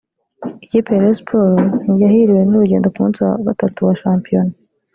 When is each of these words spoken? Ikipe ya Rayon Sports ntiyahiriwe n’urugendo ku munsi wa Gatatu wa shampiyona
Ikipe 0.65 0.89
ya 0.93 0.99
Rayon 1.01 1.17
Sports 1.19 1.73
ntiyahiriwe 1.85 2.41
n’urugendo 2.45 2.87
ku 2.89 2.97
munsi 3.03 3.19
wa 3.25 3.33
Gatatu 3.47 3.79
wa 3.87 3.93
shampiyona 4.01 4.53